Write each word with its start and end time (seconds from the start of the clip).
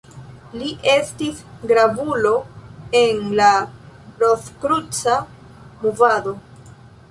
Li 0.59 0.69
estis 0.93 1.43
gravulo 1.71 2.31
en 3.01 3.21
la 3.41 3.51
Rozkruca 4.25 5.21
movado. 5.85 6.37